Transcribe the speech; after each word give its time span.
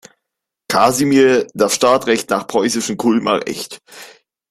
Kasimir 0.67 1.45
das 1.53 1.75
Stadtrecht 1.75 2.31
nach 2.31 2.47
preußischem 2.47 2.97
Kulmer 2.97 3.45
Recht. 3.45 3.83